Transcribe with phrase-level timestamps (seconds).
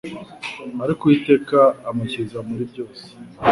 [0.83, 3.03] Ariko Uwiteka amukiza muri byose